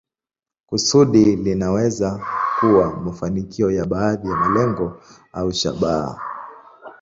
Kusudi 0.67 1.35
linaweza 1.35 2.25
kuwa 2.59 2.97
mafanikio 2.99 3.71
ya 3.71 3.85
baadhi 3.85 4.27
ya 4.29 4.35
malengo 4.35 5.01
au 5.33 5.51
shabaha. 5.53 6.19